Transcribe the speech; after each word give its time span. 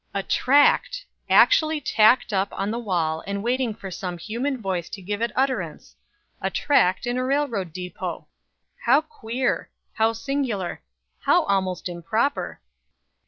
A 0.15 0.23
tract! 0.23 1.05
actually 1.29 1.79
tacked 1.79 2.33
up 2.33 2.47
on 2.53 2.71
the 2.71 2.79
wall, 2.79 3.23
and 3.27 3.43
waiting 3.43 3.75
for 3.75 3.91
some 3.91 4.17
human 4.17 4.59
voice 4.59 4.89
to 4.89 4.99
give 4.99 5.21
it 5.21 5.31
utterance! 5.35 5.95
A 6.41 6.49
tract 6.49 7.05
in 7.05 7.17
a 7.19 7.23
railroad 7.23 7.71
depot! 7.71 8.27
How 8.87 9.01
queer! 9.01 9.69
how 9.93 10.13
singular! 10.13 10.81
how 11.19 11.43
almost 11.43 11.87
improper! 11.87 12.59